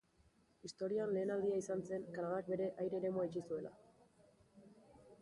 [0.67, 3.77] Historian lehen aldia izan zen Kanadak bere aire-eremua itxi zuela.